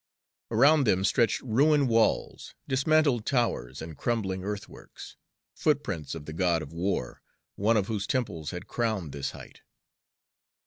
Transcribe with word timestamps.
Around 0.49 0.85
them 0.87 1.03
stretched 1.05 1.41
ruined 1.41 1.87
walls, 1.87 2.55
dismantled 2.67 3.23
towers, 3.23 3.83
and 3.83 3.95
crumbling 3.95 4.43
earthworks 4.43 5.15
footprints 5.53 6.15
of 6.15 6.25
the 6.25 6.33
god 6.33 6.63
of 6.63 6.73
war, 6.73 7.21
one 7.55 7.77
of 7.77 7.85
whose 7.85 8.07
temples 8.07 8.49
had 8.49 8.65
crowned 8.67 9.11
this 9.11 9.29
height. 9.29 9.61